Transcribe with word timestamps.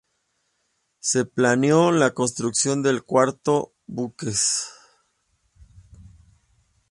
Se 0.97 1.25
planeó 1.25 1.91
la 1.91 2.15
construcción 2.15 2.81
de 2.81 3.01
cuatro 3.01 3.75
buques. 3.85 4.67